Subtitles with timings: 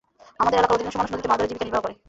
[0.41, 1.99] আমাদের এলাকার অধিকাংশ মানুষ নদীতে মাছ ধরে জীবিকা নির্বাহ করে থাকে।